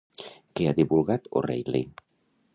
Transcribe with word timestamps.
Què 0.59 0.65
ha 0.69 0.73
divulgat 0.79 1.29
O'Reilly? 1.43 1.85